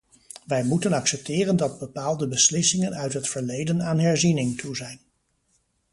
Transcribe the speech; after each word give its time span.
Wij 0.45 0.63
moeten 0.63 0.93
accepteren 0.93 1.55
dat 1.57 1.79
bepaalde 1.79 2.27
beslissingen 2.27 2.93
uit 2.95 3.13
het 3.13 3.29
verleden 3.29 3.83
aan 3.83 3.99
herziening 3.99 4.57
toe 4.57 4.75
zijn. 4.75 4.99